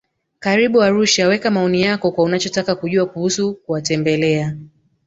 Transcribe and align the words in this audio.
Karibu 0.39 0.77
Arusha 0.87 1.27
weka 1.27 1.51
maoni 1.51 1.81
yako 1.81 2.11
kwa 2.11 2.23
unachotaka 2.23 2.75
kujua 2.75 3.05
kuusu 3.05 3.53
kuwatembelea 3.55 4.57